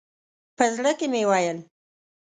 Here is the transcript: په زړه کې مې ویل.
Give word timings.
په 0.57 0.65
زړه 0.75 0.91
کې 0.99 1.07
مې 1.11 1.23
ویل. 1.29 1.59